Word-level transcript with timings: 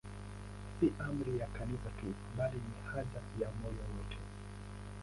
Si 0.75 0.87
amri 1.07 1.33
ya 1.39 1.47
Kanisa 1.57 1.89
tu, 1.99 2.07
bali 2.37 2.57
ni 2.65 2.73
haja 2.91 3.19
ya 3.39 3.49
moyo 3.59 3.83
wetu. 3.93 4.17